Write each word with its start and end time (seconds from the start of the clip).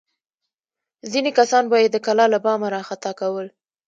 ځینې 1.11 1.31
کسان 1.39 1.63
به 1.71 1.77
یې 1.83 1.87
د 1.91 1.97
کلا 2.05 2.25
له 2.33 2.39
بامه 2.45 2.67
راخطا 2.75 3.11
کول. 3.19 3.47